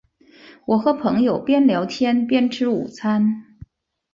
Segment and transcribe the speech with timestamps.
[0.65, 3.59] 我和朋友边聊天边吃午餐